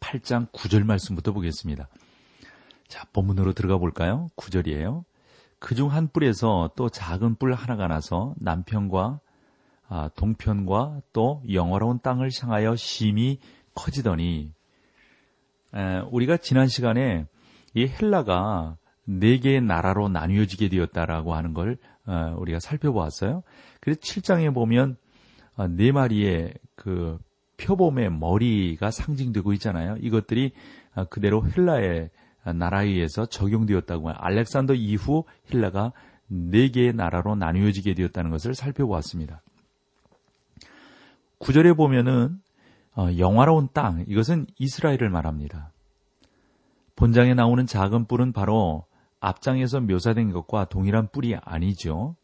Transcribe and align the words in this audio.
8장 0.00 0.50
9절 0.52 0.84
말씀부터 0.84 1.32
보겠습니다. 1.32 1.88
자, 2.88 3.04
본문으로 3.12 3.52
들어가 3.52 3.78
볼까요? 3.78 4.28
9절이에요. 4.36 5.04
그중 5.58 5.92
한 5.92 6.08
뿔에서 6.08 6.70
또 6.76 6.88
작은 6.88 7.36
뿔 7.36 7.52
하나가 7.54 7.88
나서 7.88 8.34
남편과 8.38 9.20
아, 9.88 10.10
동편과 10.16 11.00
또 11.12 11.42
영화로운 11.50 12.00
땅을 12.00 12.30
향하여 12.40 12.74
심히 12.76 13.38
커지더니 13.74 14.52
에, 15.74 15.98
우리가 16.10 16.38
지난 16.38 16.66
시간에 16.66 17.26
이 17.74 17.86
헬라가 17.86 18.76
네 19.04 19.38
개의 19.38 19.60
나라로 19.60 20.08
나뉘어지게 20.08 20.68
되었다라고 20.68 21.34
하는 21.34 21.54
걸 21.54 21.78
어, 22.06 22.34
우리가 22.38 22.58
살펴보았어요. 22.58 23.42
그래서 23.80 24.00
7장에 24.00 24.52
보면 24.52 24.96
어, 25.56 25.68
네 25.68 25.92
마리의 25.92 26.54
그 26.74 27.18
표범의 27.56 28.10
머리가 28.10 28.90
상징되고 28.90 29.52
있잖아요. 29.54 29.96
이것들이 30.00 30.52
아, 30.94 31.04
그대로 31.04 31.44
헬라의 31.46 32.10
나라에 32.54 32.86
의해서 32.86 33.26
적용되었다고 33.26 34.10
해요. 34.10 34.16
알렉산더 34.18 34.74
이후 34.74 35.24
헬라가 35.52 35.92
네 36.28 36.68
개의 36.68 36.92
나라로 36.92 37.34
나뉘어지게 37.36 37.94
되었다는 37.94 38.30
것을 38.30 38.54
살펴보았습니다. 38.54 39.42
구절에 41.38 41.72
보면은 41.72 42.40
어, 42.96 43.08
영화로운 43.18 43.68
땅 43.72 44.04
이것은 44.08 44.46
이스라엘을 44.58 45.10
말합니다. 45.10 45.72
본장에 46.94 47.34
나오는 47.34 47.66
작은 47.66 48.06
뿔은 48.06 48.32
바로 48.32 48.86
앞장에서 49.20 49.80
묘사된 49.80 50.32
것과 50.32 50.66
동일한 50.66 51.08
뿔이 51.12 51.36
아니죠. 51.36 52.16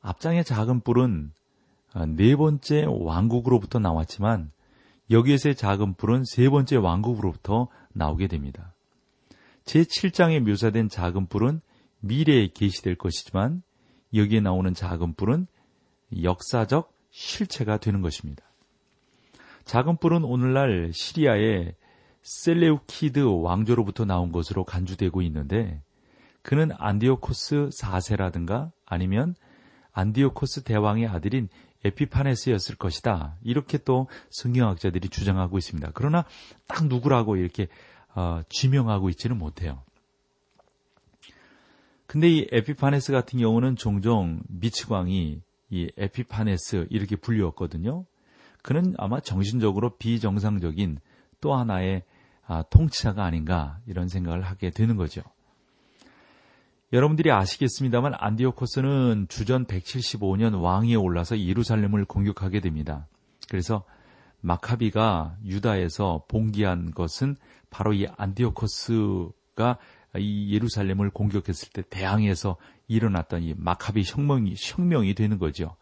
앞장의 0.00 0.44
작은 0.44 0.80
뿔은 0.80 1.32
아, 1.32 1.39
네 2.08 2.36
번째 2.36 2.86
왕국으로부터 2.88 3.78
나왔지만 3.78 4.52
여기에서의 5.10 5.56
작은 5.56 5.94
뿔은 5.94 6.24
세 6.24 6.48
번째 6.48 6.76
왕국으로부터 6.76 7.68
나오게 7.92 8.28
됩니다. 8.28 8.74
제 9.64 9.82
7장에 9.82 10.40
묘사된 10.40 10.88
작은 10.88 11.26
뿔은 11.26 11.60
미래에 12.00 12.48
계시될 12.48 12.96
것이지만 12.96 13.62
여기에 14.14 14.40
나오는 14.40 14.72
작은 14.72 15.14
뿔은 15.14 15.46
역사적 16.22 16.92
실체가 17.10 17.78
되는 17.78 18.02
것입니다. 18.02 18.44
작은 19.64 19.98
뿔은 19.98 20.24
오늘날 20.24 20.90
시리아의 20.92 21.74
셀레우키드 22.22 23.20
왕조로부터 23.20 24.04
나온 24.04 24.32
것으로 24.32 24.64
간주되고 24.64 25.22
있는데 25.22 25.82
그는 26.42 26.70
안디오코스 26.78 27.70
4세라든가 27.70 28.70
아니면 28.86 29.34
안디오코스 29.92 30.62
대왕의 30.62 31.06
아들인 31.08 31.48
에피파네스였을 31.84 32.76
것이다. 32.76 33.36
이렇게 33.42 33.78
또 33.78 34.08
성경학자들이 34.30 35.08
주장하고 35.08 35.58
있습니다. 35.58 35.90
그러나 35.94 36.24
딱 36.66 36.86
누구라고 36.86 37.36
이렇게 37.36 37.68
어, 38.14 38.42
지명하고 38.48 39.08
있지는 39.10 39.38
못해요. 39.38 39.82
근데 42.06 42.28
이 42.28 42.48
에피파네스 42.50 43.12
같은 43.12 43.38
경우는 43.38 43.76
종종 43.76 44.42
미치광이 44.48 45.42
이 45.70 45.92
에피파네스 45.96 46.88
이렇게 46.90 47.14
불리웠거든요. 47.16 48.04
그는 48.62 48.94
아마 48.98 49.20
정신적으로 49.20 49.96
비정상적인 49.96 50.98
또 51.40 51.54
하나의 51.54 52.02
아, 52.46 52.62
통치자가 52.62 53.24
아닌가 53.24 53.78
이런 53.86 54.08
생각을 54.08 54.42
하게 54.42 54.70
되는 54.70 54.96
거죠. 54.96 55.22
여러분들이 56.92 57.30
아시겠습니다만 57.30 58.14
안디오코스는 58.18 59.26
주전 59.28 59.64
175년 59.66 60.60
왕위에 60.60 60.96
올라서 60.96 61.38
예루살렘을 61.38 62.04
공격하게 62.04 62.58
됩니다. 62.58 63.06
그래서 63.48 63.84
마카비가 64.40 65.36
유다에서 65.44 66.24
봉기한 66.26 66.90
것은 66.90 67.36
바로 67.70 67.92
이 67.92 68.08
안디오코스가 68.16 69.78
이 70.18 70.52
예루살렘을 70.52 71.10
공격했을 71.10 71.68
때 71.72 71.82
대항해서 71.88 72.56
일어났던 72.88 73.44
이 73.44 73.54
마카비 73.56 74.02
혁명이 74.04 74.56
혁명이 74.58 75.14
되는 75.14 75.38
거죠. 75.38 75.76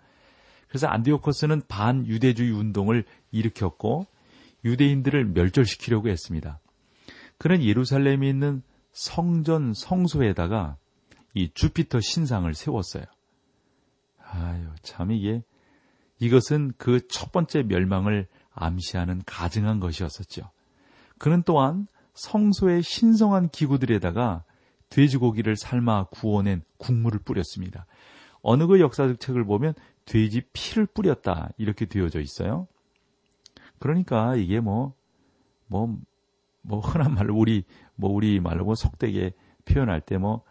그래서 0.69 0.89
안디오코스는 0.89 1.63
반유대주의 1.69 2.51
운동을 2.51 3.07
일으켰고 3.31 4.07
유대인들을 4.63 5.25
멸절시키려고 5.25 6.11
했습니다. 6.11 6.61
그는 7.39 7.63
예루살렘에 7.63 8.29
있는 8.29 8.63
성전 8.93 9.73
성소에다가 9.73 10.77
이 11.35 11.51
주피터 11.53 12.01
신상을 12.01 12.53
세웠어요. 12.55 13.05
아유, 14.31 14.69
참 14.83 15.11
이게 15.13 15.43
이것은 16.19 16.73
그 16.77 17.01
첫 17.09 17.33
번째 17.33 17.63
멸망을 17.63 18.27
암시하는 18.53 19.23
가증한 19.25 19.81
것이었었죠. 19.81 20.51
그는 21.19 21.43
또한 21.45 21.87
성소의 22.15 22.83
신성한 22.83 23.51
기구들에다가 23.51 24.45
돼지고기를 24.91 25.57
삶아 25.57 26.05
구워낸 26.11 26.63
국물을 26.79 27.21
뿌렸습니다. 27.21 27.87
어느 28.43 28.67
그 28.67 28.81
역사적 28.81 29.21
책을 29.21 29.45
보면 29.45 29.75
돼지 30.05 30.43
피를 30.53 30.87
뿌렸다 30.87 31.51
이렇게 31.59 31.87
되어져 31.87 32.21
있어요. 32.21 32.67
그러니까 33.79 34.35
이게 34.37 34.61
뭐 34.61 34.95
뭐, 35.67 35.95
뭐 36.63 36.81
흔한 36.81 37.15
말로 37.15 37.37
우리 37.37 37.65
뭐 37.95 38.11
우리 38.11 38.41
말로 38.41 38.65
뭐 38.65 38.75
속되게 38.75 39.33
표현할 39.67 40.01
때 40.01 40.17
뭐 40.19 40.43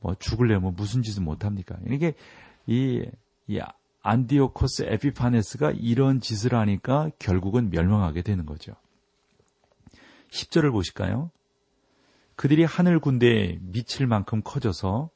뭐 0.00 0.14
죽을려면 0.18 0.74
무슨 0.74 1.02
짓을 1.02 1.22
못합니까? 1.22 1.76
이게 1.88 2.14
이, 2.66 3.04
이 3.46 3.60
안디오코스 4.02 4.84
에피파네스가 4.84 5.72
이런 5.72 6.20
짓을 6.20 6.54
하니까 6.54 7.10
결국은 7.18 7.70
멸망하게 7.70 8.22
되는 8.22 8.46
거죠. 8.46 8.74
10절을 10.30 10.70
보실까요? 10.72 11.30
그들이 12.36 12.64
하늘 12.64 13.00
군대에 13.00 13.58
미칠 13.62 14.06
만큼 14.06 14.42
커져서 14.44 15.10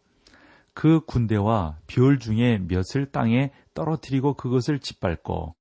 그 0.73 1.01
군대와 1.05 1.79
별 1.87 2.19
중에 2.19 2.59
몇을 2.59 3.11
땅에 3.13 3.53
떨어뜨리고 3.75 4.35
그것을 4.35 4.79
짓밟고 4.79 5.55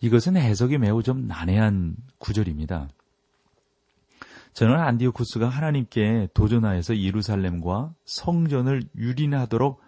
이것은 0.00 0.36
해석이 0.36 0.78
매우 0.78 1.02
좀 1.02 1.26
난해한 1.26 1.96
구절입니다. 2.18 2.88
저는 4.52 4.74
안디오쿠스가 4.78 5.48
하나님께 5.48 6.28
도전하여서 6.34 6.98
예루살렘과 6.98 7.94
성전을 8.04 8.82
유린하도록 8.96 9.80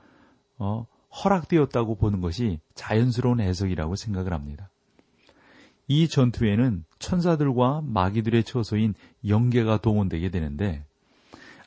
어, 0.58 0.86
허락되었다고 1.24 1.96
보는 1.96 2.20
것이 2.20 2.60
자연스러운 2.74 3.40
해석이라고 3.40 3.96
생각을 3.96 4.32
합니다. 4.32 4.70
이 5.88 6.08
전투에는 6.08 6.84
천사들과 6.98 7.82
마귀들의 7.84 8.44
처소인 8.44 8.94
영계가 9.26 9.78
동원되게 9.78 10.30
되는데 10.30 10.84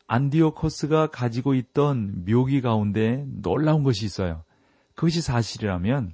안디오코스가 0.07 1.07
가지고 1.07 1.53
있던 1.55 2.25
묘기 2.25 2.61
가운데 2.61 3.25
놀라운 3.27 3.83
것이 3.83 4.05
있어요. 4.05 4.43
그것이 4.95 5.21
사실이라면 5.21 6.13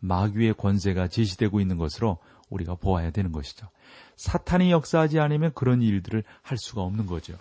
마귀의 0.00 0.54
권세가 0.54 1.08
제시되고 1.08 1.60
있는 1.60 1.76
것으로 1.76 2.18
우리가 2.50 2.74
보아야 2.74 3.10
되는 3.10 3.32
것이죠. 3.32 3.68
사탄이 4.16 4.70
역사하지 4.70 5.20
않으면 5.20 5.52
그런 5.54 5.82
일들을 5.82 6.24
할 6.42 6.58
수가 6.58 6.82
없는 6.82 7.06
거죠. 7.06 7.36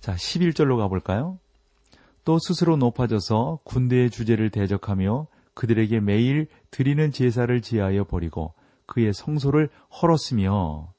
자, 0.00 0.14
11절로 0.14 0.78
가볼까요? 0.78 1.38
또 2.24 2.38
스스로 2.38 2.76
높아져서 2.76 3.60
군대의 3.64 4.10
주제를 4.10 4.50
대적하며 4.50 5.26
그들에게 5.54 6.00
매일 6.00 6.48
드리는 6.70 7.10
제사를 7.12 7.60
지하여 7.62 8.04
버리고 8.04 8.52
그의 8.86 9.12
성소를 9.12 9.70
헐었으며 9.90 10.92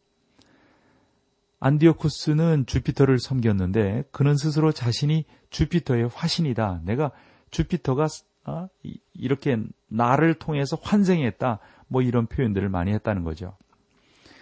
안디오쿠스는 1.60 2.66
주피터를 2.66 3.20
섬겼는데 3.20 4.04
그는 4.12 4.36
스스로 4.36 4.72
자신이 4.72 5.26
주피터의 5.50 6.10
화신이다. 6.14 6.82
내가 6.84 7.12
주피터가 7.52 8.08
어? 8.46 8.68
이렇게 9.14 9.58
나를 9.88 10.36
통해서 10.36 10.78
환생했다. 10.82 11.60
뭐 11.88 12.02
이런 12.02 12.28
표현들을 12.28 12.68
많이 12.70 12.92
했다는 12.94 13.24
거죠. 13.24 13.56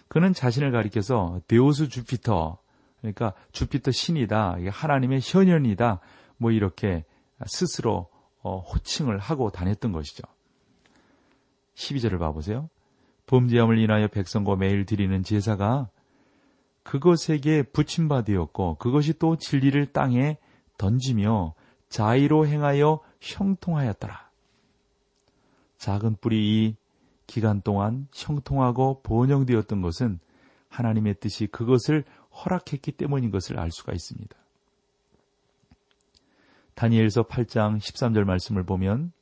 그는 0.08 0.34
자신을 0.34 0.72
가리켜서 0.72 1.42
데오스 1.48 1.90
주피터, 1.90 2.58
그러니까 3.02 3.34
주피터 3.52 3.92
신이다, 3.92 4.58
하나님의 4.70 5.20
현현이다, 5.24 6.00
뭐 6.38 6.52
이렇게 6.52 7.06
스스로 7.46 8.10
어, 8.42 8.60
호칭을 8.60 9.18
하고 9.18 9.50
다녔던 9.50 9.92
것이죠. 9.92 10.24
12절을 11.76 12.20
봐보세요. 12.20 12.70
범죄함을 13.26 13.80
인하여 13.80 14.08
백성과 14.08 14.56
매일 14.56 14.86
드리는 14.86 15.24
제사가 15.24 15.90
그것에게 16.84 17.64
붙임바되었고 17.64 18.76
그것이 18.76 19.18
또 19.18 19.36
진리를 19.36 19.88
땅에 19.88 20.38
던지며 20.78 21.56
자의로 21.90 22.46
행하여 22.46 23.00
형통하였더라. 23.20 24.30
작은 25.78 26.18
뿌리 26.22 26.38
이 26.38 26.76
기간 27.28 27.62
동안 27.62 28.08
형통하고 28.14 29.02
번영되었던 29.04 29.82
것은 29.82 30.20
하나님의 30.70 31.16
뜻이 31.20 31.48
그것을 31.48 32.04
허락했기 32.32 32.92
때문인 32.92 33.32
것을 33.32 33.60
알 33.60 33.72
수가 33.72 33.94
있습니다. 33.94 34.36
다니엘서 36.76 37.24
8장 37.24 37.78
13절 37.78 38.26
말씀을 38.26 38.64
보면 38.64 39.14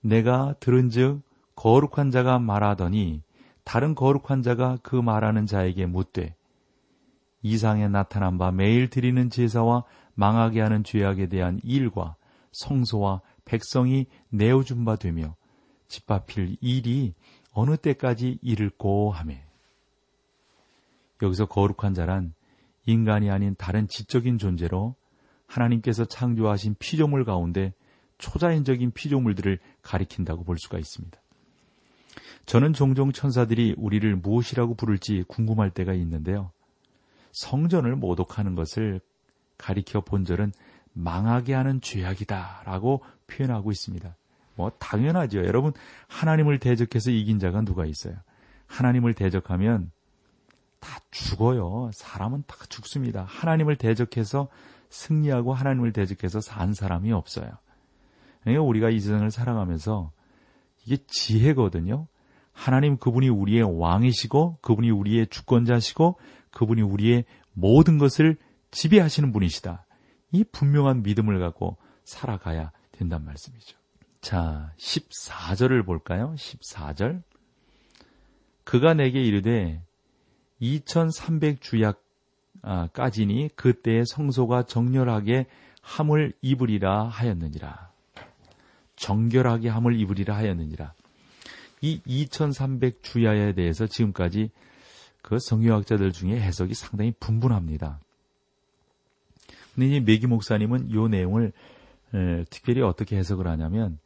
내가 0.00 0.54
들은즉 0.60 1.22
거룩한 1.56 2.10
자가 2.12 2.38
말하더니 2.38 3.22
다른 3.64 3.94
거룩한 3.94 4.42
자가 4.42 4.78
그 4.82 4.94
말하는 4.94 5.46
자에게 5.46 5.86
묻되 5.86 6.36
이상에 7.42 7.88
나타난 7.88 8.38
바 8.38 8.52
매일 8.52 8.88
드리는 8.88 9.28
제사와 9.28 9.84
망하게 10.14 10.60
하는 10.60 10.84
죄악에 10.84 11.26
대한 11.26 11.60
일과 11.62 12.16
성소와 12.52 13.20
백성이 13.44 14.06
내어준 14.30 14.84
바 14.84 14.96
되며 14.96 15.34
집합필 15.88 16.56
일이 16.60 17.14
어느 17.52 17.76
때까지 17.76 18.38
이를고 18.42 19.10
하매 19.10 19.42
여기서 21.22 21.46
거룩한 21.46 21.94
자란 21.94 22.34
인간이 22.86 23.30
아닌 23.30 23.54
다른 23.58 23.88
지적인 23.88 24.38
존재로 24.38 24.94
하나님께서 25.46 26.04
창조하신 26.04 26.76
피조물 26.78 27.24
가운데 27.24 27.72
초자연적인 28.18 28.92
피조물들을 28.92 29.58
가리킨다고 29.82 30.44
볼 30.44 30.58
수가 30.58 30.78
있습니다. 30.78 31.18
저는 32.46 32.72
종종 32.72 33.12
천사들이 33.12 33.74
우리를 33.76 34.16
무엇이라고 34.16 34.74
부를지 34.74 35.24
궁금할 35.28 35.70
때가 35.70 35.92
있는데요. 35.94 36.50
성전을 37.32 37.96
모독하는 37.96 38.54
것을 38.54 39.00
가리켜 39.58 40.00
본절은 40.00 40.52
망하게 40.92 41.54
하는 41.54 41.80
죄악이다라고 41.80 43.02
표현하고 43.26 43.70
있습니다. 43.70 44.16
뭐 44.58 44.70
당연하죠. 44.80 45.38
여러분 45.46 45.72
하나님을 46.08 46.58
대적해서 46.58 47.12
이긴 47.12 47.38
자가 47.38 47.62
누가 47.62 47.86
있어요? 47.86 48.16
하나님을 48.66 49.14
대적하면 49.14 49.92
다 50.80 50.98
죽어요. 51.12 51.90
사람은 51.94 52.42
다 52.48 52.56
죽습니다. 52.68 53.24
하나님을 53.28 53.76
대적해서 53.76 54.48
승리하고 54.90 55.54
하나님을 55.54 55.92
대적해서 55.92 56.40
산 56.40 56.74
사람이 56.74 57.12
없어요. 57.12 57.48
그러니까 58.40 58.64
우리가 58.64 58.90
이 58.90 58.98
세상을 58.98 59.30
살아가면서 59.30 60.10
이게 60.84 60.96
지혜거든요. 61.06 62.08
하나님 62.52 62.96
그분이 62.96 63.28
우리의 63.28 63.62
왕이시고 63.62 64.58
그분이 64.60 64.90
우리의 64.90 65.28
주권자시고 65.28 66.18
그분이 66.50 66.82
우리의 66.82 67.24
모든 67.52 67.98
것을 67.98 68.36
지배하시는 68.72 69.30
분이시다. 69.32 69.86
이 70.32 70.42
분명한 70.42 71.04
믿음을 71.04 71.38
갖고 71.38 71.76
살아가야 72.02 72.72
된단 72.90 73.24
말씀이죠. 73.24 73.78
자, 74.20 74.72
14절을 74.78 75.84
볼까요? 75.84 76.34
14절. 76.36 77.22
그가 78.64 78.94
내게 78.94 79.22
이르되 79.22 79.82
2300주약까지니 80.60 83.54
그때의 83.56 84.04
성소가 84.06 84.64
정렬하게 84.64 85.46
함을 85.80 86.32
입으리라 86.42 87.04
하였느니라. 87.04 87.90
정결하게 88.96 89.68
함을 89.68 89.98
입으리라 89.98 90.36
하였느니라. 90.36 90.92
이 91.80 92.00
2300주야에 92.06 93.54
대해서 93.54 93.86
지금까지 93.86 94.50
그 95.22 95.38
성유학자들 95.38 96.12
중에 96.12 96.38
해석이 96.38 96.74
상당히 96.74 97.12
분분합니다. 97.18 98.00
근데 99.74 99.88
이제 99.88 100.00
메기 100.00 100.26
목사님은 100.26 100.90
이 100.90 101.08
내용을 101.08 101.52
에, 102.14 102.44
특별히 102.50 102.82
어떻게 102.82 103.16
해석을 103.16 103.46
하냐면 103.46 103.98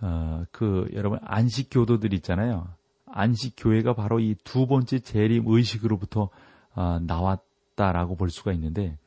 어, 0.00 0.44
그 0.52 0.88
여러분 0.94 1.18
안식 1.22 1.68
교도들 1.70 2.12
있잖아요. 2.14 2.68
안식 3.06 3.54
교회가 3.56 3.94
바로 3.94 4.20
이 4.20 4.34
두 4.44 4.66
번째 4.66 4.98
재림 4.98 5.44
의식으로부터 5.46 6.28
어, 6.74 6.98
나왔다라고 7.00 8.16
볼 8.16 8.30
수가 8.30 8.52
있는데 8.52 8.98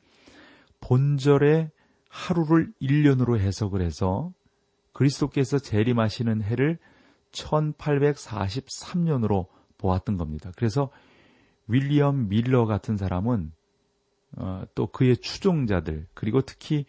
본절의 0.80 1.70
하루를 2.08 2.72
1년으로 2.82 3.38
해석을 3.38 3.80
해서 3.80 4.32
그리스도께서 4.92 5.58
재림하시는 5.58 6.42
해를 6.42 6.78
1843년으로 7.30 9.46
보았던 9.78 10.18
겁니다. 10.18 10.52
그래서 10.56 10.90
윌리엄 11.66 12.28
밀러 12.28 12.66
같은 12.66 12.98
사람은 12.98 13.52
어, 14.36 14.64
또 14.74 14.88
그의 14.88 15.16
추종자들 15.16 16.06
그리고 16.12 16.42
특히 16.42 16.84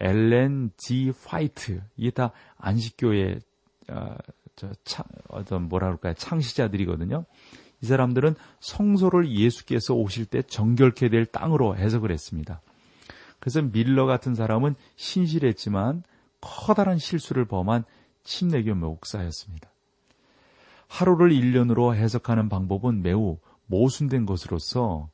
엘렌 0.00 0.70
지 0.76 1.12
화이트 1.26 1.82
이게 1.96 2.10
다 2.10 2.32
안식교의 2.58 3.40
어, 3.90 4.16
저, 4.56 4.70
차, 4.84 5.04
어떤 5.28 5.68
뭐라 5.68 5.88
그럴까요 5.88 6.14
창시자들이거든요. 6.14 7.24
이 7.80 7.86
사람들은 7.86 8.34
성소를 8.60 9.30
예수께서 9.30 9.94
오실 9.94 10.26
때 10.26 10.42
정결케 10.42 11.08
될 11.08 11.26
땅으로 11.26 11.76
해석을 11.76 12.10
했습니다. 12.10 12.60
그래서 13.38 13.62
밀러 13.62 14.06
같은 14.06 14.34
사람은 14.34 14.74
신실했지만 14.96 16.02
커다란 16.40 16.98
실수를 16.98 17.44
범한 17.44 17.84
침례교 18.24 18.74
목사였습니다. 18.74 19.70
하루를 20.88 21.30
1년으로 21.30 21.94
해석하는 21.94 22.48
방법은 22.48 23.02
매우 23.02 23.38
모순된 23.66 24.26
것으로서 24.26 25.08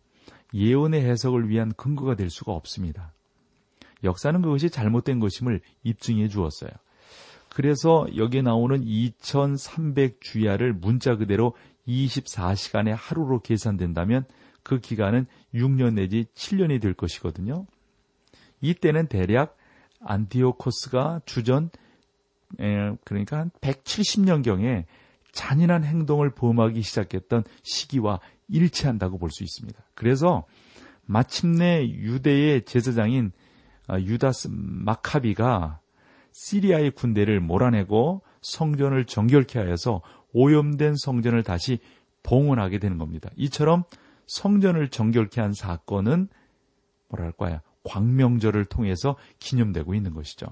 예언의 0.54 1.04
해석을 1.04 1.48
위한 1.48 1.72
근거가 1.74 2.14
될 2.14 2.30
수가 2.30 2.52
없습니다. 2.52 3.12
역사는 4.04 4.42
그것이 4.42 4.70
잘못된 4.70 5.18
것임을 5.18 5.60
입증해 5.82 6.28
주었어요. 6.28 6.70
그래서 7.48 8.06
여기에 8.16 8.42
나오는 8.42 8.84
2300주야를 8.84 10.72
문자 10.72 11.16
그대로 11.16 11.54
24시간의 11.86 12.96
하루로 12.98 13.40
계산된다면 13.40 14.24
그 14.62 14.80
기간은 14.80 15.26
6년 15.54 15.94
내지 15.94 16.26
7년이 16.34 16.80
될 16.80 16.94
것이거든요. 16.94 17.66
이때는 18.60 19.08
대략 19.08 19.56
안티오코스가 20.00 21.20
주전 21.26 21.70
그러니까 23.04 23.38
한 23.38 23.50
170년경에 23.60 24.84
잔인한 25.32 25.84
행동을 25.84 26.30
범하기 26.30 26.80
시작했던 26.82 27.44
시기와 27.62 28.20
일치한다고 28.48 29.18
볼 29.18 29.30
수 29.30 29.42
있습니다. 29.42 29.78
그래서 29.94 30.44
마침내 31.06 31.86
유대의 31.86 32.64
제사장인 32.64 33.26
아, 33.26 33.43
유다스 33.90 34.48
마카비가 34.50 35.80
시리아의 36.32 36.90
군대를 36.92 37.40
몰아내고 37.40 38.22
성전을 38.40 39.04
정결케 39.04 39.58
하여서 39.58 40.02
오염된 40.32 40.96
성전을 40.96 41.42
다시 41.42 41.78
봉헌하게 42.22 42.78
되는 42.78 42.98
겁니다. 42.98 43.30
이처럼 43.36 43.84
성전을 44.26 44.88
정결케 44.88 45.40
한 45.40 45.52
사건은 45.52 46.28
뭐랄까요? 47.08 47.60
광명절을 47.84 48.64
통해서 48.64 49.16
기념되고 49.38 49.94
있는 49.94 50.14
것이죠. 50.14 50.46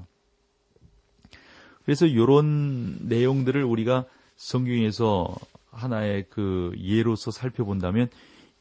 그래서 1.85 2.07
이런 2.07 3.09
내용들을 3.09 3.65
우리가 3.65 4.05
성경에서 4.37 5.35
하나의 5.71 6.27
그 6.29 6.73
예로서 6.79 7.31
살펴본다면 7.31 8.09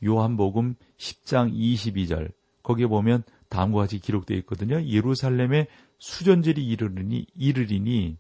요한복음 0.03 0.75
10장 0.97 1.53
22절 1.53 2.31
거기에 2.63 2.87
보면 2.87 3.23
다음과 3.51 3.81
같이 3.81 3.99
기록되어 3.99 4.37
있거든요. 4.39 4.81
예루살렘의 4.81 5.67
수전절이 5.99 6.65
이르르니 6.65 7.27
이르리니 7.35 8.17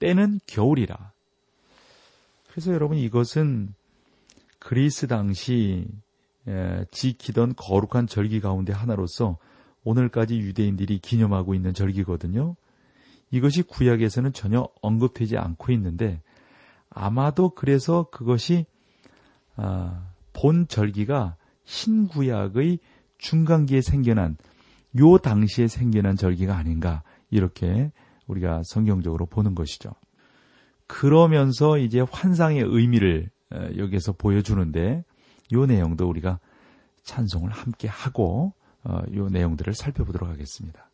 때는 0.00 0.40
겨울이라. 0.46 1.12
그래서 2.50 2.72
여러분 2.72 2.98
이것은 2.98 3.72
그리스 4.58 5.06
당시 5.06 5.86
지키던 6.90 7.54
거룩한 7.56 8.08
절기 8.08 8.40
가운데 8.40 8.72
하나로서 8.72 9.38
오늘까지 9.84 10.36
유대인들이 10.38 10.98
기념하고 10.98 11.54
있는 11.54 11.72
절기거든요. 11.72 12.56
이것이 13.30 13.62
구약에서는 13.62 14.32
전혀 14.32 14.68
언급되지 14.82 15.38
않고 15.38 15.72
있는데 15.72 16.20
아마도 16.90 17.50
그래서 17.50 18.08
그것이 18.10 18.66
아, 19.54 20.08
본 20.32 20.66
절기가 20.66 21.36
신구약의 21.64 22.80
중간기에 23.20 23.80
생겨난 23.80 24.36
요 24.98 25.18
당시에 25.18 25.68
생겨난 25.68 26.16
절기가 26.16 26.56
아닌가 26.56 27.02
이렇게 27.30 27.92
우리가 28.26 28.62
성경적으로 28.64 29.26
보는 29.26 29.54
것이죠. 29.54 29.92
그러면서 30.86 31.78
이제 31.78 32.00
환상의 32.00 32.62
의미를 32.66 33.30
여기에서 33.76 34.12
보여주는데 34.12 35.04
요 35.52 35.66
내용도 35.66 36.08
우리가 36.08 36.40
찬송을 37.02 37.50
함께 37.50 37.88
하고 37.88 38.54
어, 38.82 39.02
요 39.14 39.28
내용들을 39.28 39.74
살펴보도록 39.74 40.28
하겠습니다. 40.28 40.90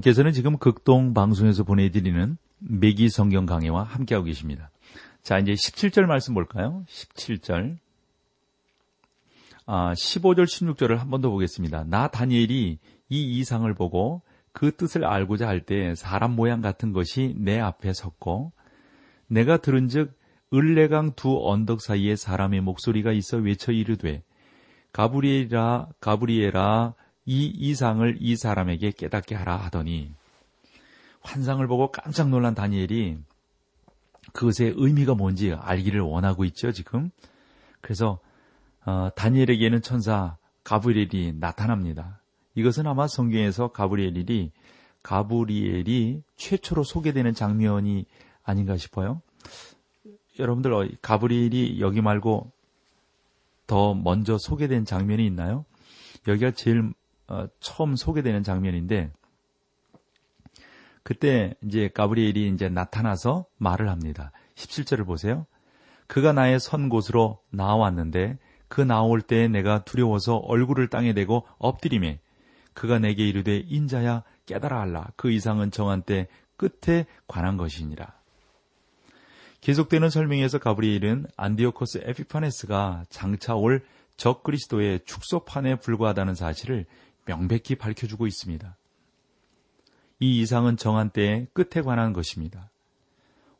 여러분께서는 0.00 0.32
지금 0.32 0.56
극동 0.58 1.14
방송에서 1.14 1.64
보내드리는 1.64 2.36
매기 2.58 3.08
성경 3.08 3.46
강해와 3.46 3.84
함께하고 3.84 4.24
계십니다. 4.26 4.70
자, 5.22 5.38
이제 5.38 5.52
17절 5.52 6.02
말씀 6.06 6.34
볼까요? 6.34 6.84
17절. 6.88 7.76
아, 9.66 9.92
15절, 9.92 10.44
16절을 10.44 10.96
한 10.96 11.10
번 11.10 11.20
더 11.20 11.30
보겠습니다. 11.30 11.84
나 11.84 12.08
다니엘이 12.08 12.78
이 13.08 13.38
이상을 13.38 13.72
보고 13.74 14.22
그 14.52 14.74
뜻을 14.74 15.04
알고자 15.04 15.46
할 15.46 15.60
때 15.64 15.94
사람 15.94 16.34
모양 16.34 16.60
같은 16.60 16.92
것이 16.92 17.34
내 17.38 17.58
앞에 17.60 17.92
섰고 17.92 18.52
내가 19.28 19.58
들은 19.58 19.88
즉 19.88 20.18
을레강 20.52 21.12
두 21.14 21.48
언덕 21.48 21.80
사이에 21.80 22.16
사람의 22.16 22.60
목소리가 22.62 23.12
있어 23.12 23.36
외쳐 23.36 23.70
이르되 23.70 24.22
가브리엘아 24.92 25.88
가브리엘아 26.00 26.94
이 27.30 27.46
이상을 27.46 28.18
이 28.18 28.34
사람에게 28.34 28.90
깨닫게 28.90 29.36
하라 29.36 29.54
하더니 29.54 30.10
환상을 31.20 31.64
보고 31.68 31.92
깜짝 31.92 32.28
놀란 32.28 32.56
다니엘이 32.56 33.18
그것의 34.32 34.74
의미가 34.76 35.14
뭔지 35.14 35.52
알기를 35.52 36.00
원하고 36.00 36.44
있죠, 36.46 36.72
지금. 36.72 37.12
그래서 37.80 38.18
어, 38.84 39.10
다니엘에게는 39.14 39.80
천사 39.80 40.38
가브리엘이 40.64 41.34
나타납니다. 41.38 42.20
이것은 42.56 42.88
아마 42.88 43.06
성경에서 43.06 43.68
가브리엘이 43.68 44.50
가브리엘이 45.04 46.24
최초로 46.34 46.82
소개되는 46.82 47.32
장면이 47.32 48.06
아닌가 48.42 48.76
싶어요. 48.76 49.22
여러분들 50.40 50.72
어, 50.72 50.88
가브리엘이 51.00 51.80
여기 51.80 52.00
말고 52.00 52.50
더 53.68 53.94
먼저 53.94 54.36
소개된 54.36 54.84
장면이 54.84 55.24
있나요? 55.26 55.64
여기가 56.26 56.50
제일 56.50 56.92
어, 57.30 57.46
처음 57.60 57.96
소개되는 57.96 58.42
장면인데 58.42 59.10
그때 61.02 61.54
이제 61.62 61.88
가브리엘이 61.88 62.48
이제 62.48 62.68
나타나서 62.68 63.46
말을 63.56 63.88
합니다. 63.88 64.32
17절을 64.56 65.06
보세요. 65.06 65.46
그가 66.06 66.32
나의 66.32 66.60
선 66.60 66.88
곳으로 66.88 67.38
나왔는데 67.50 68.38
그 68.68 68.80
나올 68.80 69.22
때 69.22 69.48
내가 69.48 69.84
두려워서 69.84 70.36
얼굴을 70.36 70.88
땅에 70.88 71.14
대고 71.14 71.46
엎드리매 71.58 72.20
그가 72.74 72.98
내게 72.98 73.26
이르되 73.28 73.56
인자야 73.58 74.24
깨달아 74.46 74.82
알라 74.82 75.08
그 75.16 75.30
이상은 75.30 75.70
정한 75.70 76.02
때 76.02 76.28
끝에 76.56 77.06
관한 77.26 77.56
것이니라. 77.56 78.12
계속되는 79.60 80.10
설명에서 80.10 80.58
가브리엘은 80.58 81.26
안디오코스 81.36 82.02
에피파네스가 82.04 83.04
장차 83.08 83.54
올 83.54 83.84
적그리스도의 84.16 85.00
축소판에 85.04 85.76
불과하다는 85.76 86.34
사실을 86.34 86.86
명백히 87.30 87.76
밝혀주고 87.76 88.26
있습니다. 88.26 88.76
이 90.18 90.40
이상은 90.40 90.76
정한 90.76 91.10
때의 91.10 91.46
끝에 91.52 91.80
관한 91.82 92.12
것입니다. 92.12 92.72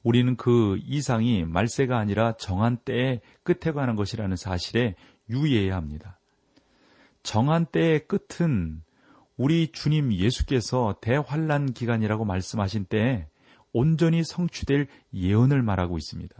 우리는 0.03 0.35
그 0.37 0.77
이상이 0.83 1.45
말세가 1.45 1.97
아니라 1.97 2.33
정한 2.37 2.79
때의 2.79 3.21
끝에 3.45 3.73
관한 3.73 3.95
것이라는 3.95 4.35
사실에 4.35 4.97
유의해야 5.29 5.77
합니다. 5.77 6.19
정한 7.23 7.65
때의 7.65 8.09
끝은 8.09 8.83
우리 9.37 9.71
주님 9.71 10.12
예수께서 10.12 10.97
대환란 11.00 11.73
기간이라고 11.73 12.25
말씀하신 12.25 12.87
때에 12.87 13.27
온전히 13.73 14.25
성취될 14.25 14.89
예언을 15.15 15.62
말하고 15.62 15.97
있습니다. 15.97 16.35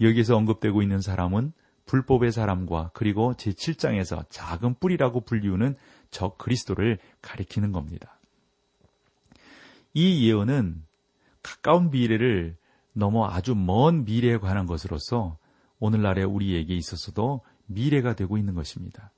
여기서 0.00 0.36
언급되고 0.36 0.80
있는 0.80 1.02
사람은 1.02 1.52
불법의 1.86 2.32
사람과 2.32 2.90
그리고 2.92 3.34
제7장에서 3.34 4.26
작은 4.28 4.74
뿌리라고 4.80 5.20
불리우는 5.22 5.76
저 6.10 6.34
그리스도를 6.36 6.98
가리키는 7.22 7.72
겁니다. 7.72 8.18
이 9.94 10.28
예언은 10.28 10.82
가까운 11.42 11.90
미래를 11.90 12.56
넘어 12.92 13.28
아주 13.28 13.54
먼 13.54 14.04
미래에 14.04 14.38
관한 14.38 14.66
것으로서 14.66 15.38
오늘날의 15.78 16.24
우리에게 16.24 16.74
있어서도 16.74 17.42
미래가 17.66 18.14
되고 18.14 18.36
있는 18.36 18.54
것입니다. 18.54 19.10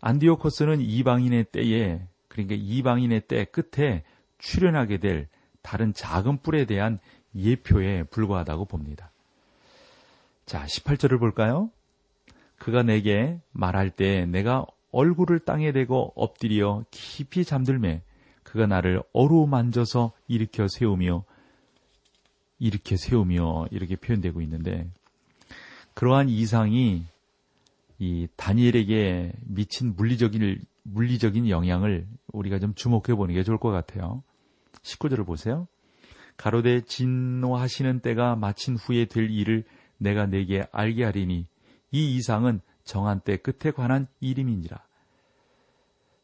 안디오코스는 0.00 0.80
이방인의 0.80 1.46
때에 1.52 2.06
그러니까 2.28 2.54
이방인의 2.58 3.22
때 3.28 3.44
끝에 3.46 4.04
출현하게 4.38 4.98
될 4.98 5.28
다른 5.62 5.92
작은 5.92 6.42
뿔에 6.42 6.64
대한 6.66 6.98
예표에 7.34 8.04
불과하다고 8.04 8.66
봅니다. 8.66 9.10
자, 10.46 10.64
18절을 10.64 11.18
볼까요? 11.18 11.70
그가 12.56 12.84
내게 12.84 13.40
말할 13.50 13.90
때 13.90 14.26
내가 14.26 14.64
얼굴을 14.92 15.40
땅에 15.40 15.72
대고 15.72 16.12
엎드려 16.14 16.84
깊이 16.92 17.44
잠들매 17.44 18.02
그가 18.44 18.66
나를 18.68 19.02
어루만져서 19.12 20.12
일으켜 20.28 20.68
세우며 20.68 21.24
이렇게 22.60 22.96
세우며 22.96 23.66
이렇게 23.72 23.96
표현되고 23.96 24.40
있는데 24.42 24.88
그러한 25.94 26.28
이상이 26.28 27.04
이 27.98 28.28
다니엘에게 28.36 29.32
미친 29.46 29.96
물리적인 29.96 30.64
물리적인 30.84 31.48
영향을 31.48 32.06
우리가 32.32 32.60
좀 32.60 32.72
주목해 32.74 33.16
보는 33.16 33.34
게 33.34 33.42
좋을 33.42 33.58
것 33.58 33.70
같아요. 33.70 34.22
19절을 34.82 35.26
보세요. 35.26 35.66
가로대 36.36 36.82
진노하시는 36.82 38.00
때가 38.00 38.36
마친 38.36 38.76
후에 38.76 39.06
될 39.06 39.30
일을 39.30 39.64
내가 39.98 40.26
내게 40.26 40.66
알게 40.72 41.04
하리니 41.04 41.46
이 41.92 42.16
이상은 42.16 42.60
정한 42.84 43.20
때 43.20 43.36
끝에 43.36 43.72
관한 43.72 44.06
이름이니라. 44.20 44.78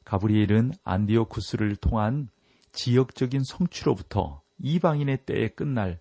가브리엘은 0.04 0.72
안디오쿠스를 0.84 1.76
통한 1.76 2.28
지역적인 2.72 3.42
성취로부터 3.44 4.42
이방인의 4.58 5.24
때에 5.24 5.48
끝날 5.48 5.98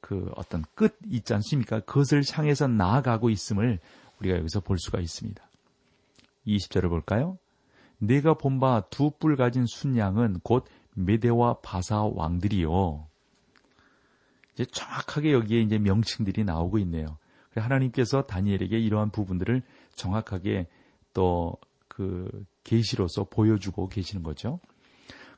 그 0.00 0.30
어떤 0.36 0.64
끝 0.74 0.98
있지 1.06 1.34
않습니까? 1.34 1.80
그것을 1.80 2.22
향해서 2.30 2.66
나아가고 2.68 3.30
있음을 3.30 3.78
우리가 4.20 4.36
여기서 4.38 4.60
볼 4.60 4.78
수가 4.78 5.00
있습니다. 5.00 5.42
20절을 6.46 6.88
볼까요? 6.88 7.38
내가 7.98 8.34
본 8.34 8.58
바 8.58 8.80
두 8.90 9.10
뿔 9.18 9.36
가진 9.36 9.66
순양은 9.66 10.40
곧 10.42 10.64
메데와 10.94 11.58
바사 11.62 12.02
왕들이요. 12.02 13.06
정확하게 14.66 15.32
여기에 15.32 15.60
이제 15.60 15.78
명칭들이 15.78 16.44
나오고 16.44 16.78
있네요. 16.78 17.18
하나님께서 17.54 18.22
다니엘에게 18.22 18.78
이러한 18.78 19.10
부분들을 19.10 19.62
정확하게 19.94 20.68
또 21.12 21.56
그 22.00 22.46
계시로서 22.64 23.24
보여주고 23.24 23.88
계시는 23.88 24.22
거죠. 24.22 24.58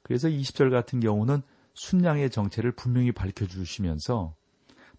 그래서 0.03 0.29
20절 0.29 0.71
같은 0.71 1.01
경우는 1.01 1.43
순양의 1.75 2.31
정체를 2.31 2.71
분명히 2.71 3.11
밝혀 3.11 3.47
주시면서 3.47 4.37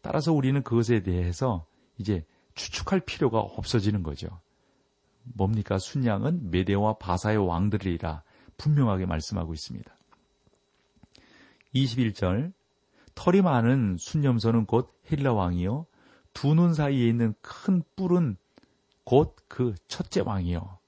따라서 0.02 0.34
우리는 0.34 0.62
그것에 0.62 1.04
대해서 1.04 1.66
이제 1.98 2.26
추측할 2.56 3.00
필요가 3.02 3.40
없어지는 3.40 4.04
거죠. 4.04 4.42
뭡니까? 5.24 5.78
순양은 5.78 6.52
메데와 6.52 6.98
바사의 6.98 7.38
왕들이라 7.38 8.24
분명하게 8.58 9.06
말씀하고 9.06 9.54
있습니다. 9.54 9.96
21절 11.76 12.52
털이 13.16 13.42
많은 13.42 13.98
순념소는 13.98 14.66
곧 14.66 14.94
헬라 15.12 15.34
왕이요 15.34 15.86
두 16.34 16.56
눈 16.56 16.74
사이에 16.74 17.08
있는 17.08 17.34
큰 17.42 17.84
뿔은 17.96 18.38
곧 19.04 19.36
그 19.48 19.76
첫째 19.88 20.22
왕이요. 20.22 20.80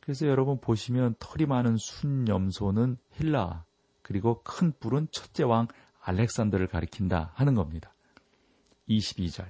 그래서 0.00 0.26
여러분 0.26 0.60
보시면 0.60 1.14
털이 1.20 1.46
많은 1.46 1.76
순념소는 1.78 2.96
헬라 3.20 3.64
그리고 4.02 4.42
큰 4.42 4.72
뿔은 4.80 5.08
첫째 5.12 5.44
왕 5.44 5.68
알렉산더를 6.02 6.66
가리킨다 6.66 7.30
하는 7.34 7.54
겁니다. 7.54 7.94
22절 8.88 9.46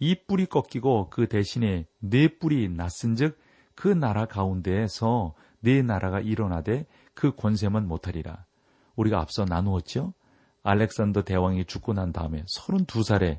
이 0.00 0.16
뿔이 0.26 0.46
꺾이고 0.46 1.08
그 1.08 1.28
대신에 1.28 1.86
네 2.00 2.28
뿔이 2.28 2.68
났은즉 2.68 3.38
그 3.74 3.88
나라 3.88 4.26
가운데에서 4.26 5.34
네 5.60 5.82
나라가 5.82 6.20
일어나되 6.20 6.86
그 7.14 7.34
권세만 7.34 7.86
못하리라. 7.86 8.44
우리가 8.96 9.20
앞서 9.20 9.44
나누었죠. 9.44 10.12
알렉산더 10.64 11.22
대왕이 11.22 11.66
죽고 11.66 11.92
난 11.92 12.12
다음에 12.12 12.42
32살에 12.44 13.38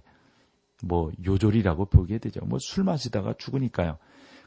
뭐 0.83 1.11
요절이라고 1.25 1.85
보게 1.85 2.17
되죠. 2.19 2.39
뭐 2.45 2.59
술 2.61 2.83
마시다가 2.85 3.33
죽으니까요. 3.38 3.97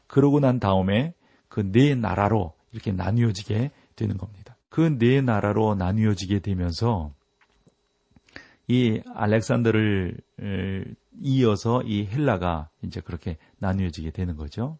그러고 0.07 0.39
난 0.39 0.59
다음에 0.59 1.13
그 1.49 1.61
네 1.61 1.93
나라로 1.95 2.53
이렇게 2.71 2.91
나뉘어지게 2.91 3.71
되는 3.95 4.17
겁니다. 4.17 4.55
그 4.69 4.81
네 4.97 5.21
나라로 5.21 5.75
나뉘어지게 5.75 6.39
되면서 6.39 7.11
이 8.67 9.01
알렉산더를 9.15 10.17
이어서 11.21 11.81
이 11.83 12.05
헬라가 12.05 12.69
이제 12.83 13.01
그렇게 13.01 13.37
나뉘어지게 13.57 14.11
되는 14.11 14.35
거죠. 14.35 14.77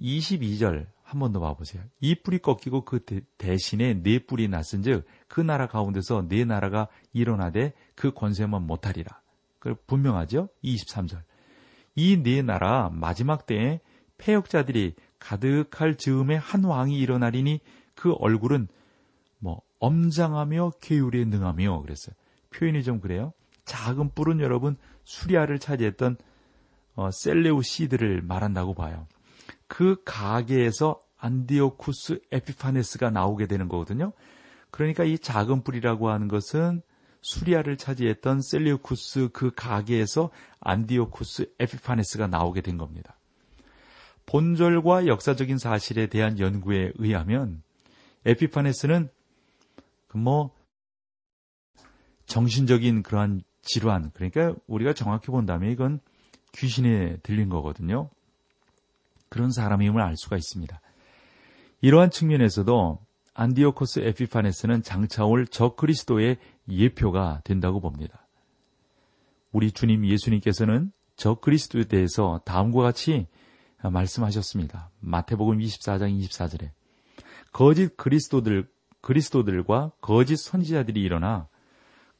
22절 0.00 0.86
아, 0.86 0.95
한 1.06 1.20
번 1.20 1.32
더 1.32 1.38
봐보세요. 1.38 1.84
이 2.00 2.16
뿔이 2.16 2.38
꺾이고 2.40 2.84
그 2.84 2.98
대신에 3.38 3.94
네 4.02 4.18
뿔이 4.18 4.48
났은즉 4.48 5.06
그 5.28 5.40
나라 5.40 5.68
가운데서 5.68 6.26
네 6.28 6.44
나라가 6.44 6.88
일어나되 7.12 7.74
그 7.94 8.12
권세만 8.12 8.66
못하리라. 8.66 9.20
그 9.60 9.76
분명하죠. 9.86 10.48
23절. 10.64 11.22
이 11.94 12.20
네 12.22 12.42
나라 12.42 12.90
마지막 12.92 13.46
때에 13.46 13.80
폐역자들이 14.18 14.94
가득할 15.20 15.96
즈음에 15.96 16.34
한 16.36 16.64
왕이 16.64 16.98
일어나리니 16.98 17.60
그 17.94 18.12
얼굴은 18.14 18.66
뭐 19.38 19.62
엄장하며 19.78 20.72
계율에 20.80 21.24
능하며 21.24 21.82
그랬어요. 21.82 22.14
표현이 22.50 22.82
좀 22.82 23.00
그래요. 23.00 23.32
작은 23.64 24.10
뿔은 24.14 24.40
여러분 24.40 24.76
수리아를 25.04 25.60
차지했던 25.60 26.16
어, 26.96 27.10
셀레우 27.12 27.62
시드를 27.62 28.22
말한다고 28.22 28.74
봐요. 28.74 29.06
그 29.68 30.02
가게에서 30.04 31.02
안디오쿠스 31.18 32.20
에피파네스가 32.30 33.10
나오게 33.10 33.46
되는 33.46 33.68
거거든요. 33.68 34.12
그러니까 34.70 35.04
이 35.04 35.18
작은 35.18 35.62
뿔이라고 35.62 36.10
하는 36.10 36.28
것은 36.28 36.82
수리아를 37.22 37.76
차지했던 37.76 38.40
셀레우쿠스 38.42 39.30
그 39.32 39.50
가게에서 39.54 40.30
안디오쿠스 40.60 41.54
에피파네스가 41.58 42.28
나오게 42.28 42.60
된 42.60 42.78
겁니다. 42.78 43.18
본절과 44.26 45.06
역사적인 45.06 45.58
사실에 45.58 46.06
대한 46.06 46.38
연구에 46.38 46.92
의하면 46.96 47.62
에피파네스는 48.24 49.08
그뭐 50.08 50.50
정신적인 52.26 53.02
그러한 53.02 53.42
질환 53.62 54.10
그러니까 54.12 54.54
우리가 54.66 54.92
정확히 54.92 55.28
본다면 55.28 55.70
이건 55.70 56.00
귀신에 56.52 57.18
들린 57.22 57.48
거거든요. 57.48 58.10
그런 59.28 59.50
사람임을 59.50 60.00
알 60.00 60.16
수가 60.16 60.36
있습니다. 60.36 60.80
이러한 61.80 62.10
측면에서도 62.10 62.98
안디오코스 63.34 64.00
에피파네스는 64.00 64.82
장차올 64.82 65.46
저 65.48 65.74
그리스도의 65.74 66.38
예표가 66.68 67.42
된다고 67.44 67.80
봅니다. 67.80 68.26
우리 69.52 69.72
주님 69.72 70.06
예수님께서는 70.06 70.90
저 71.16 71.34
그리스도에 71.34 71.84
대해서 71.84 72.40
다음과 72.44 72.82
같이 72.82 73.26
말씀하셨습니다. 73.82 74.90
마태복음 75.00 75.58
24장 75.58 76.18
24절에 76.20 76.70
거짓 77.52 77.96
그리스도들 77.96 78.68
그리스도들과 79.00 79.92
거짓 80.00 80.36
선지자들이 80.36 81.00
일어나 81.00 81.48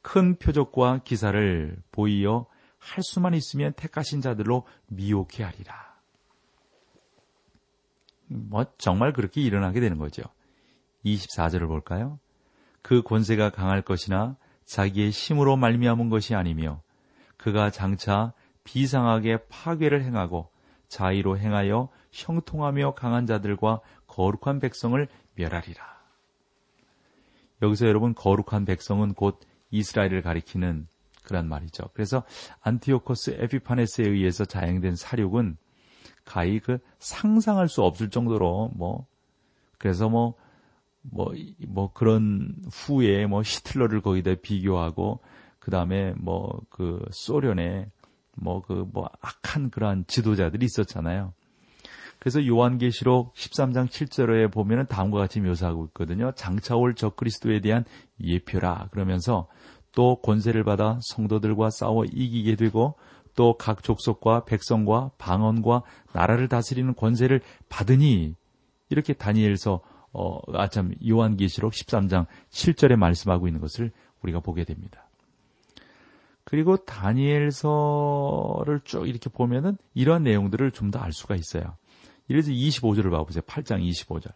큰 0.01 0.37
표적과 0.37 1.01
기사를 1.03 1.77
보이어 1.91 2.45
할 2.77 3.03
수만 3.03 3.33
있으면 3.33 3.73
택하신 3.73 4.21
자들로 4.21 4.65
미혹해 4.87 5.43
하리라. 5.43 5.86
뭐 8.27 8.65
정말 8.77 9.13
그렇게 9.13 9.41
일어나게 9.41 9.79
되는 9.79 9.97
거죠. 9.97 10.23
24절을 11.05 11.67
볼까요? 11.67 12.19
그 12.81 13.01
권세가 13.01 13.51
강할 13.51 13.81
것이나 13.81 14.35
자기의 14.65 15.11
힘으로 15.11 15.55
말미암은 15.55 16.09
것이 16.09 16.35
아니며 16.35 16.81
그가 17.37 17.69
장차 17.69 18.33
비상하게 18.63 19.45
파괴를 19.49 20.03
행하고 20.03 20.49
자의로 20.89 21.37
행하여 21.37 21.89
형통하며 22.11 22.95
강한 22.95 23.25
자들과 23.25 23.81
거룩한 24.07 24.59
백성을 24.59 25.07
멸하리라. 25.35 25.97
여기서 27.61 27.87
여러분 27.87 28.13
거룩한 28.13 28.65
백성은 28.65 29.13
곧 29.13 29.39
이스라엘을 29.71 30.21
가리키는 30.21 30.87
그런 31.23 31.47
말이죠. 31.47 31.89
그래서 31.93 32.23
안티오코스 32.61 33.37
에피파네스에 33.39 34.07
의해서 34.07 34.45
자행된 34.45 34.95
사륙은 34.95 35.57
가히 36.27 36.59
그 36.59 36.77
상상할 36.99 37.69
수 37.69 37.81
없을 37.81 38.09
정도로 38.09 38.71
뭐 38.75 39.07
그래서 39.77 40.09
뭐 40.09 40.35
뭐, 41.09 41.33
뭐 41.67 41.93
그런 41.93 42.53
후에 42.69 43.25
뭐 43.27 43.41
히틀러를 43.41 44.01
거기다 44.01 44.35
비교하고 44.41 45.21
그 45.59 45.71
다음에 45.71 46.13
뭐 46.17 46.61
그 46.77 47.03
소련의 47.11 47.89
뭐 48.35 48.61
그뭐 48.61 48.87
뭐 48.93 49.09
악한 49.19 49.71
그러한 49.71 50.05
지도자들이 50.07 50.65
있었잖아요. 50.65 51.33
그래서 52.19 52.45
요한계시록 52.45 53.33
13장 53.33 53.87
7절에 53.87 54.51
보면은 54.51 54.85
다음과 54.87 55.17
같이 55.17 55.39
묘사하고 55.39 55.85
있거든요. 55.87 56.31
장차올 56.35 56.95
적그리스도에 56.95 57.61
대한 57.61 57.83
예표라 58.21 58.89
그러면서 58.91 59.47
또 59.91 60.21
권세를 60.21 60.63
받아 60.63 60.99
성도들과 61.01 61.71
싸워 61.71 62.05
이기게 62.05 62.55
되고 62.55 62.95
또 63.37 63.55
각 63.57 63.83
족속과 63.83 64.43
백성과 64.43 65.11
방언과 65.17 65.83
나라를 66.11 66.49
다스리는 66.49 66.93
권세를 66.93 67.39
받으니 67.69 68.35
이렇게 68.89 69.13
다니엘서 69.13 69.79
어, 70.11 70.39
아참 70.53 70.93
요한계시록 71.07 71.71
13장 71.71 72.25
7절에 72.49 72.97
말씀하고 72.97 73.47
있는 73.47 73.61
것을 73.61 73.91
우리가 74.23 74.41
보게 74.41 74.65
됩니다. 74.65 75.05
그리고 76.43 76.75
다니엘서를 76.77 78.81
쭉 78.83 79.07
이렇게 79.07 79.29
보면은 79.29 79.77
이러한 79.93 80.23
내용들을 80.23 80.71
좀 80.71 80.91
더 80.91 80.99
알 80.99 81.13
수가 81.13 81.35
있어요. 81.35 81.75
이래서 82.29 82.51
25절을 82.51 83.11
봐보세요. 83.11 83.41
8장 83.43 83.87
25절. 83.87 84.31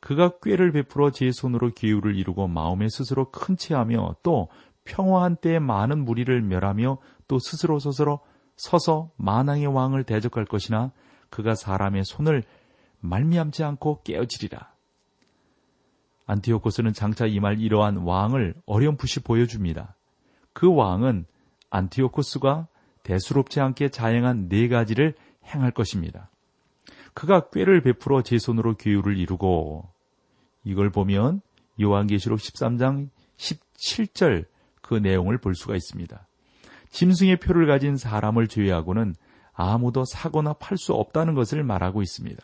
그가 0.00 0.32
꾀를 0.42 0.72
베풀어 0.72 1.10
제 1.10 1.30
손으로 1.32 1.72
기후를 1.72 2.16
이루고 2.16 2.48
마음에 2.48 2.88
스스로 2.88 3.30
큰 3.30 3.56
체하며 3.56 4.16
또 4.22 4.48
평화한 4.86 5.36
때에 5.36 5.58
많은 5.58 6.04
무리를 6.04 6.40
멸하며 6.40 6.98
또 7.28 7.38
스스로 7.38 7.78
스스로 7.78 8.20
서서 8.56 9.10
만왕의 9.16 9.66
왕을 9.66 10.04
대적할 10.04 10.46
것이나 10.46 10.92
그가 11.28 11.54
사람의 11.54 12.04
손을 12.04 12.42
말미암지 13.00 13.62
않고 13.62 14.02
깨어지리라. 14.02 14.72
안티오코스는 16.26 16.92
장차 16.92 17.26
이말 17.26 17.60
이러한 17.60 17.98
왕을 17.98 18.54
어렴풋이 18.64 19.20
보여줍니다. 19.20 19.94
그 20.52 20.72
왕은 20.74 21.26
안티오코스가 21.70 22.68
대수롭지 23.02 23.60
않게 23.60 23.90
자행한 23.90 24.48
네 24.48 24.68
가지를 24.68 25.14
행할 25.44 25.70
것입니다. 25.70 26.30
그가 27.14 27.48
꾀를 27.50 27.82
베풀어 27.82 28.22
제 28.22 28.38
손으로 28.38 28.74
교율을 28.76 29.16
이루고 29.16 29.88
이걸 30.64 30.90
보면 30.90 31.40
요한계시록 31.80 32.38
13장 32.38 33.08
17절 33.36 34.46
그 34.86 34.94
내용을 34.94 35.38
볼 35.38 35.56
수가 35.56 35.74
있습니다. 35.74 36.26
짐승의 36.90 37.38
표를 37.40 37.66
가진 37.66 37.96
사람을 37.96 38.46
제외하고는 38.46 39.16
아무도 39.52 40.04
사거나 40.04 40.52
팔 40.52 40.78
수 40.78 40.92
없다는 40.94 41.34
것을 41.34 41.64
말하고 41.64 42.02
있습니다. 42.02 42.40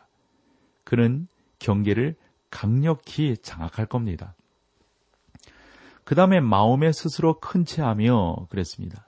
그는 0.82 1.28
경계를 1.60 2.16
강력히 2.50 3.36
장악할 3.36 3.86
겁니다. 3.86 4.34
그 6.02 6.16
다음에 6.16 6.40
마음에 6.40 6.90
스스로 6.90 7.38
큰 7.38 7.64
채하며 7.64 8.48
그랬습니다. 8.50 9.06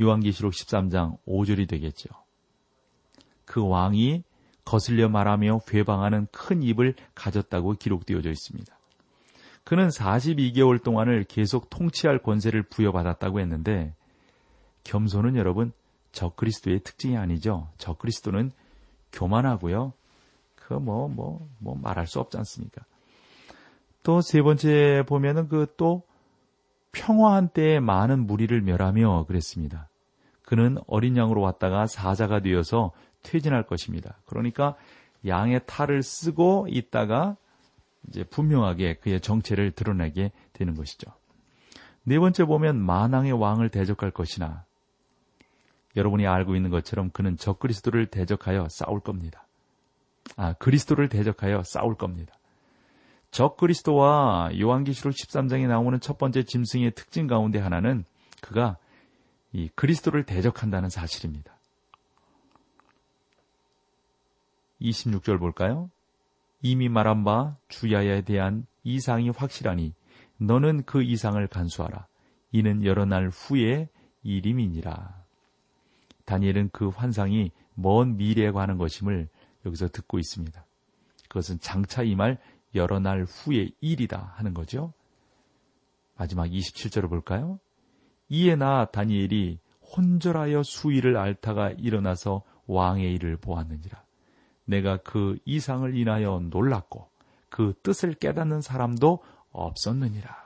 요한계시록 0.00 0.52
13장 0.52 1.18
5절이 1.26 1.68
되겠죠. 1.68 2.08
그 3.44 3.64
왕이 3.64 4.24
거슬려 4.64 5.08
말하며 5.08 5.60
괴방하는 5.66 6.26
큰 6.32 6.62
입을 6.62 6.94
가졌다고 7.14 7.74
기록되어져 7.74 8.30
있습니다. 8.30 8.76
그는 9.64 9.88
42개월 9.88 10.82
동안을 10.82 11.24
계속 11.24 11.70
통치할 11.70 12.18
권세를 12.18 12.64
부여받았다고 12.64 13.40
했는데 13.40 13.94
겸손은 14.84 15.36
여러분 15.36 15.72
적그리스도의 16.12 16.80
특징이 16.80 17.16
아니죠. 17.16 17.68
적그리스도는 17.78 18.50
교만하고요. 19.12 19.92
그뭐 20.56 21.08
뭐뭐 21.08 21.48
뭐 21.58 21.78
말할 21.80 22.06
수 22.06 22.18
없지 22.20 22.36
않습니까? 22.38 22.82
또 24.02 24.20
세 24.20 24.42
번째 24.42 25.04
보면은 25.06 25.48
그 25.48 25.66
또 25.76 26.02
평화한 26.92 27.48
때에 27.48 27.80
많은 27.80 28.26
무리를 28.26 28.60
멸하며 28.60 29.24
그랬습니다. 29.26 29.88
그는 30.44 30.76
어린 30.86 31.16
양으로 31.16 31.40
왔다가 31.40 31.86
사자가 31.86 32.40
되어서 32.40 32.92
퇴진할 33.22 33.64
것입니다. 33.64 34.18
그러니까 34.26 34.76
양의 35.26 35.62
탈을 35.66 36.02
쓰고 36.02 36.66
있다가 36.68 37.36
이제 38.08 38.24
분명하게 38.24 38.94
그의 38.94 39.20
정체를 39.20 39.72
드러내게 39.72 40.32
되는 40.52 40.74
것이죠. 40.74 41.12
네 42.04 42.18
번째 42.18 42.44
보면 42.44 42.80
만왕의 42.80 43.32
왕을 43.32 43.68
대적할 43.68 44.10
것이나 44.10 44.64
여러분이 45.94 46.26
알고 46.26 46.56
있는 46.56 46.70
것처럼 46.70 47.10
그는 47.10 47.36
적 47.36 47.58
그리스도를 47.58 48.06
대적하여 48.06 48.66
싸울 48.70 49.00
겁니다. 49.00 49.46
아, 50.36 50.54
그리스도를 50.54 51.08
대적하여 51.08 51.62
싸울 51.64 51.96
겁니다. 51.96 52.34
적 53.30 53.56
그리스도와 53.56 54.50
요한기시록 54.58 55.14
13장에 55.14 55.66
나오는 55.66 55.98
첫 56.00 56.18
번째 56.18 56.42
짐승의 56.42 56.92
특징 56.92 57.26
가운데 57.26 57.58
하나는 57.58 58.04
그가 58.40 58.76
이 59.52 59.68
그리스도를 59.74 60.24
대적한다는 60.24 60.88
사실입니다. 60.88 61.56
26절 64.80 65.38
볼까요? 65.38 65.90
이미 66.62 66.88
말한 66.88 67.24
바 67.24 67.56
주야에 67.68 68.22
대한 68.22 68.66
이상이 68.84 69.30
확실하니 69.30 69.94
너는 70.38 70.84
그 70.84 71.02
이상을 71.02 71.44
간수하라. 71.48 72.06
이는 72.52 72.84
여러 72.84 73.04
날 73.04 73.28
후에 73.28 73.88
일임이니라. 74.22 75.22
다니엘은 76.24 76.70
그 76.72 76.88
환상이 76.88 77.50
먼 77.74 78.16
미래에 78.16 78.50
관한 78.52 78.78
것임을 78.78 79.28
여기서 79.66 79.88
듣고 79.88 80.18
있습니다. 80.18 80.64
그것은 81.28 81.58
장차 81.60 82.02
이말 82.02 82.38
여러 82.74 82.98
날 82.98 83.24
후의 83.24 83.72
일이다 83.80 84.34
하는 84.36 84.54
거죠. 84.54 84.92
마지막 86.16 86.46
27절을 86.46 87.08
볼까요? 87.08 87.58
이에 88.28 88.54
나 88.54 88.84
다니엘이 88.86 89.58
혼절하여 89.96 90.62
수위를 90.62 91.16
앓다가 91.16 91.70
일어나서 91.70 92.42
왕의 92.66 93.12
일을 93.14 93.36
보았느니라. 93.36 94.02
내가 94.64 94.98
그 94.98 95.38
이상을 95.44 95.96
인하여 95.96 96.40
놀랐고 96.50 97.08
그 97.48 97.74
뜻을 97.82 98.14
깨닫는 98.14 98.60
사람도 98.60 99.22
없었느니라. 99.50 100.42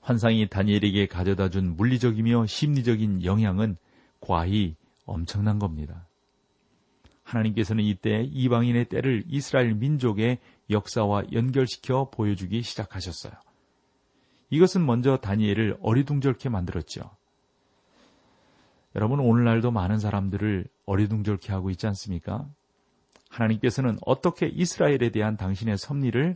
환상이 0.00 0.48
다니엘에게 0.48 1.06
가져다 1.06 1.50
준 1.50 1.76
물리적이며 1.76 2.46
심리적인 2.46 3.24
영향은 3.24 3.76
과히 4.20 4.76
엄청난 5.04 5.58
겁니다. 5.58 6.06
하나님께서는 7.24 7.84
이때 7.84 8.22
이방인의 8.22 8.86
때를 8.86 9.24
이스라엘 9.28 9.74
민족의 9.74 10.38
역사와 10.70 11.24
연결시켜 11.32 12.08
보여주기 12.10 12.62
시작하셨어요. 12.62 13.32
이것은 14.48 14.86
먼저 14.86 15.18
다니엘을 15.18 15.76
어리둥절케 15.82 16.48
만들었죠. 16.48 17.17
여러분 18.98 19.20
오늘날도 19.20 19.70
많은 19.70 20.00
사람들을 20.00 20.66
어리둥절케 20.86 21.52
하고 21.52 21.70
있지 21.70 21.86
않습니까? 21.86 22.48
하나님께서는 23.30 23.96
어떻게 24.04 24.48
이스라엘에 24.48 25.10
대한 25.12 25.36
당신의 25.36 25.78
섭리를 25.78 26.34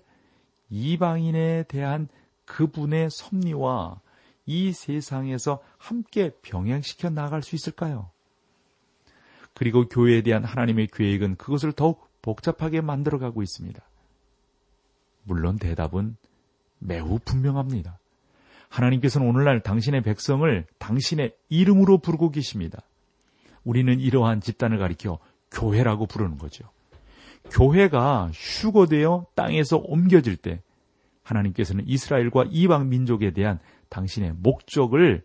이방인에 0.71 1.65
대한 1.65 2.07
그분의 2.45 3.11
섭리와 3.11 4.01
이 4.47 4.71
세상에서 4.71 5.61
함께 5.77 6.31
병행시켜 6.41 7.11
나갈 7.11 7.43
수 7.43 7.57
있을까요? 7.57 8.11
그리고 9.55 9.89
교회에 9.89 10.23
대한 10.23 10.45
하나님의 10.45 10.87
계획은 10.93 11.39
그것을 11.39 11.73
더욱 11.73 12.13
복잡하게 12.23 12.81
만들어가고 12.81 13.43
있습니다. 13.43 13.83
물론 15.25 15.59
대답은 15.59 16.17
매우 16.79 17.19
분명합니다. 17.25 17.99
하나님께서는 18.73 19.29
오늘날 19.29 19.61
당신의 19.61 20.03
백성을 20.03 20.67
당신의 20.79 21.35
이름으로 21.51 21.99
부르고 21.99 22.31
계십니다. 22.31 22.81
우리는 23.65 24.01
이러한 24.01 24.41
집단을 24.41 24.79
가리켜 24.79 25.19
교회라고 25.51 26.07
부르는 26.07 26.39
거죠. 26.39 26.65
교회가 27.51 28.31
휴거되어 28.33 29.27
땅에서 29.35 29.77
옮겨질 29.77 30.37
때 30.37 30.63
하나님께서는 31.23 31.85
이스라엘과 31.87 32.47
이방 32.51 32.89
민족에 32.89 33.33
대한 33.33 33.59
당신의 33.91 34.33
목적을 34.39 35.23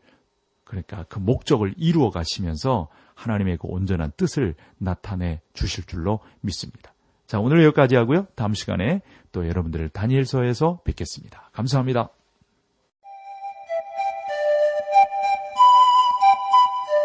그러니까 0.65 1.05
그 1.07 1.19
목적을 1.19 1.73
이루어 1.77 2.10
가시면서 2.10 2.89
하나님의 3.15 3.57
그 3.57 3.67
온전한 3.67 4.12
뜻을 4.17 4.55
나타내 4.77 5.39
주실 5.53 5.86
줄로 5.86 6.19
믿습니다. 6.41 6.93
자, 7.25 7.39
오늘 7.39 7.63
여기까지 7.63 7.95
하고요. 7.95 8.27
다음 8.36 8.53
시간에 8.53 9.01
또 9.31 9.47
여러분들을 9.47 9.89
다니엘서에서 9.89 10.81
뵙겠습니다. 10.83 11.49
감사합니다. 11.53 12.10